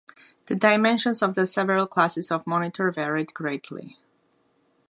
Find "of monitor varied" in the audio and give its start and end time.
2.31-3.35